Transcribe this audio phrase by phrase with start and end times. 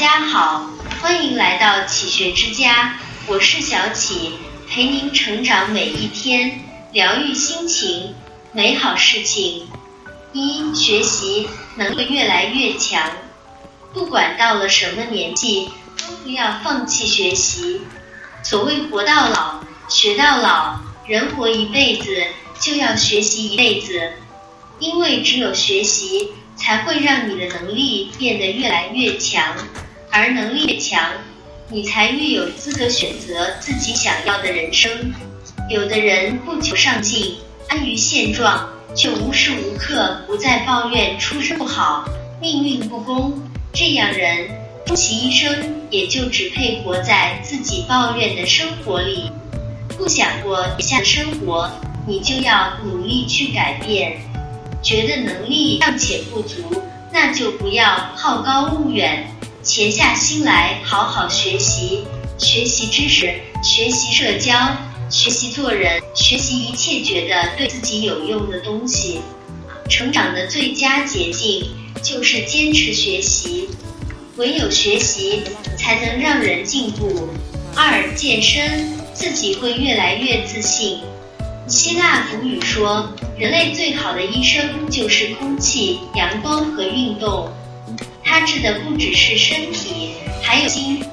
[0.00, 0.64] 家好，
[1.02, 2.94] 欢迎来到启学之家，
[3.26, 4.32] 我是小启，
[4.66, 8.14] 陪您成长每一天，疗愈心情，
[8.52, 9.68] 美好事情。
[10.32, 13.10] 一、学习能力越来越强，
[13.92, 15.68] 不管到了什么年纪，
[15.98, 17.82] 都不要放弃学习。
[18.42, 22.24] 所谓活到老，学到老，人活一辈子
[22.58, 24.14] 就要学习一辈子，
[24.78, 26.30] 因为只有学习。
[26.56, 29.56] 才会让你的能力变得越来越强，
[30.10, 31.10] 而能力越强，
[31.68, 34.90] 你才越有资格选择自己想要的人生。
[35.68, 37.36] 有的人不求上进，
[37.68, 42.04] 安于现状，却无时无刻不在抱怨出身不好、
[42.40, 43.40] 命运不公。
[43.72, 44.48] 这样人
[44.84, 49.30] 终其一生也就只配活在自己抱怨的生活里，
[49.96, 51.70] 不想过以下的生活，
[52.04, 54.18] 你就要努力去改变。
[54.82, 56.82] 觉得能力尚且不足，
[57.12, 59.30] 那就不要好高骛远，
[59.62, 62.04] 潜下心来好好学习，
[62.38, 64.54] 学习知识，学习社交，
[65.10, 69.20] 学习做人，学习一切觉得对自己有用的东西。
[69.86, 71.66] 成长的最佳捷径
[72.02, 73.68] 就是坚持学习，
[74.36, 75.42] 唯有学习
[75.76, 77.28] 才能让人进步。
[77.76, 81.00] 二、健身，自己会越来越自信。
[81.68, 87.52] 希腊古语说，人类最好的医生就是空气、阳光和运动。
[88.30, 91.04] 它治的不只是身体，还有心。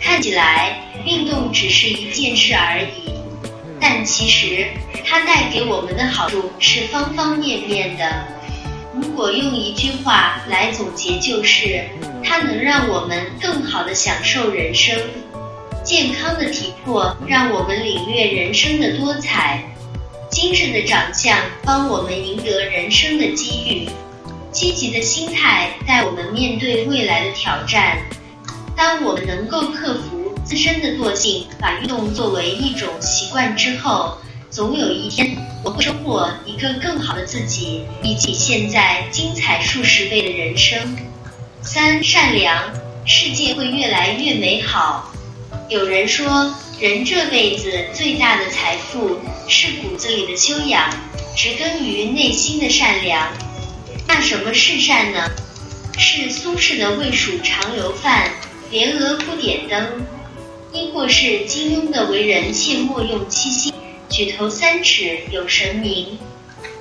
[0.00, 3.12] 看起来运动只是一件事而已，
[3.80, 4.66] 但其实
[5.06, 8.26] 它带给我们的好处是方方面面的。
[8.92, 11.84] 如果用一句话来总结，就是
[12.24, 14.98] 它能让我们更好的享受人生。
[15.84, 19.62] 健康的体魄让我们领略人生的多彩。
[20.28, 23.88] 精神的长相帮我们赢得人生的机遇，
[24.52, 27.98] 积极的心态带我们面对未来的挑战。
[28.76, 34.18] 当我们能够克服自身的惰性，把运动作为一种习惯之后，
[34.50, 40.96] 总有一天我会收获一个更好的自己，以及现在精彩数十倍的人生。
[41.62, 42.72] 三、善良，
[43.04, 45.12] 世界会越来越美好。
[45.68, 46.54] 有人说。
[46.80, 49.18] 人这辈子最大的财富
[49.48, 50.88] 是骨子里的修养，
[51.36, 53.32] 植根于内心的善良。
[54.20, 55.30] 什么是善呢？
[55.96, 58.30] 是苏轼的“未蜀长流饭，
[58.70, 60.06] 莲娥不点灯”，
[60.72, 63.72] 亦或是金庸的“为人切莫用七心，
[64.08, 66.18] 举头三尺有神明”。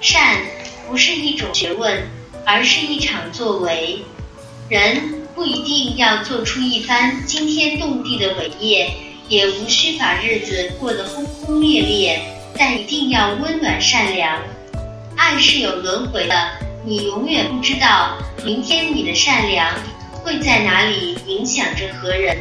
[0.00, 0.38] 善
[0.88, 2.08] 不是一种学问，
[2.44, 3.98] 而是一场作为。
[4.68, 8.90] 人不一定要做出一番惊天动地的伟业。
[9.28, 12.20] 也无需把日子过得轰轰烈烈，
[12.58, 14.42] 但一定要温暖善良。
[15.16, 16.50] 爱是有轮回的，
[16.84, 19.72] 你永远不知道明天你的善良
[20.24, 22.36] 会在哪里影响着何人。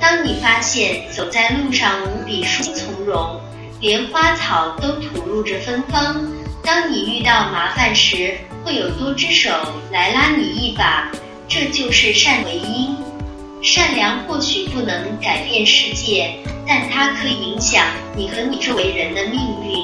[0.00, 3.40] 当你发现走在路上无比舒从容，
[3.80, 6.14] 连花草都吐露着芬芳；
[6.62, 9.50] 当你遇到麻烦时，会有多只手
[9.90, 11.10] 来拉你一把，
[11.48, 12.96] 这就是善为因。
[13.62, 16.36] 善良或许不能改变世界，
[16.68, 17.84] 但它可以影响
[18.14, 19.82] 你和你周围人的命运。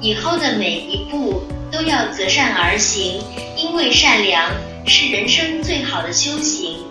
[0.00, 3.22] 以后的每一步都要择善而行，
[3.56, 4.50] 因为善良
[4.86, 6.84] 是人生最好的修行。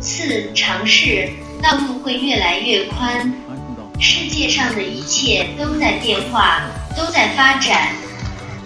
[0.00, 1.28] 四、尝试，
[1.62, 3.30] 道路会越来越宽。
[4.00, 6.62] 世界上的一切都在变化，
[6.96, 7.90] 都在发展，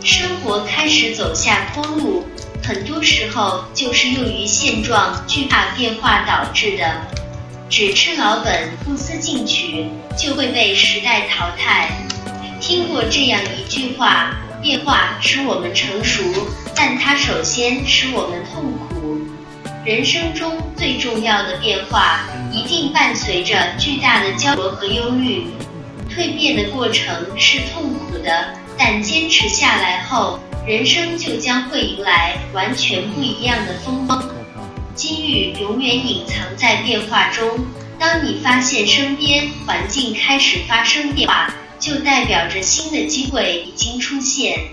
[0.05, 2.25] 生活开始走下坡路。
[2.62, 6.94] 很多时候就是由于现状惧怕变化导致的，
[7.69, 11.91] 只吃老本不思进取，就会被时代淘汰。
[12.60, 16.22] 听过这样一句话：变化使我们成熟，
[16.75, 19.19] 但它首先使我们痛苦。
[19.84, 22.21] 人生中最重要的变化，
[22.53, 25.47] 一定伴随着巨大的焦灼和忧虑。
[26.10, 30.38] 蜕变的过程是痛苦的，但坚持下来后。
[30.66, 34.22] 人生就将会迎来完全不一样的风光，
[34.95, 37.48] 机遇永远隐藏在变化中。
[37.98, 44.68] 当你发现身边环境开始发生变化，就代表着新的机会已经出现。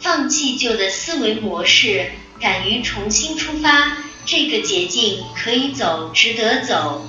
[0.00, 7.04] 放弃旧的思维模式，敢于重新出发，这个捷径可以走，值得走。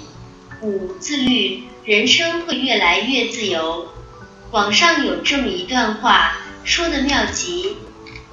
[0.61, 3.87] 五、自律，人生会越来越自由。
[4.51, 7.77] 网上有这么一段话，说的妙极。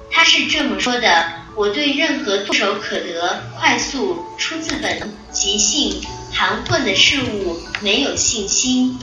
[0.09, 6.01] 他是这么说的：“我对任何唾手可得、快速、出自本、即兴、
[6.31, 8.97] 含混的事物没有信心。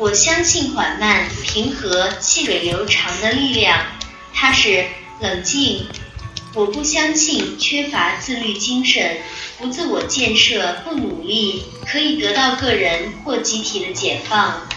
[0.00, 3.80] 我相信缓慢、平和、细水流长的力量。
[4.32, 4.86] 它是
[5.20, 5.88] 冷静、
[6.54, 9.16] 我不相信缺乏自律精神、
[9.58, 14.68] 不自我建设、不努力可以得到个人或集体的解放。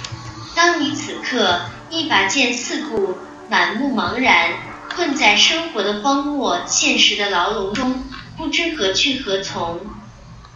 [0.55, 3.15] 当你此刻一拔剑四顾、
[3.47, 4.49] 满目茫然，
[4.89, 8.03] 困在生活的荒漠、现实的牢笼中，
[8.35, 9.81] 不知何去何从，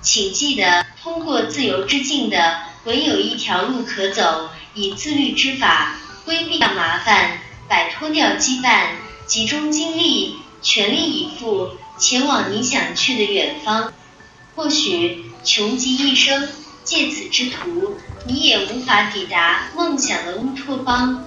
[0.05, 8.89] 请记得，通过自由之境的唯有一条路可走，以自律之法规避掉麻烦，摆脱掉羁绊，
[9.25, 10.37] 集中精力。
[10.61, 13.93] 全力以赴前往你想去的远方，
[14.55, 16.49] 或许穷极一生
[16.83, 21.25] 借此之途，你也无法抵达梦想的乌托邦。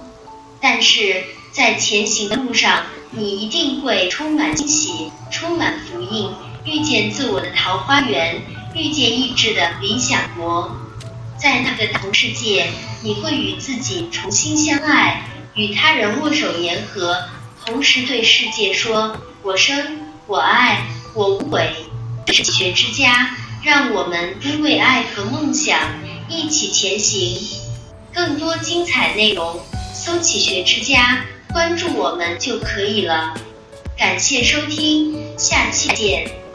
[0.59, 6.33] 但是在前行的路上，你一定会充满惊喜，充满福音，
[6.65, 8.41] 遇见自我的桃花源，
[8.73, 10.77] 遇见意志的理想国。
[11.37, 12.69] 在那个同世界，
[13.01, 15.23] 你会与自己重新相爱，
[15.55, 17.23] 与他人握手言和，
[17.65, 19.15] 同时对世界说。
[19.41, 20.83] 我生，我爱，
[21.15, 21.73] 我无悔。
[22.27, 25.79] 是学之家，让我们因为爱和梦想
[26.27, 27.39] 一起前行。
[28.13, 29.61] 更多精彩内容，
[29.93, 31.23] 搜“启学之家”，
[31.53, 33.33] 关注我们就可以了。
[33.97, 36.48] 感谢收听，下期见。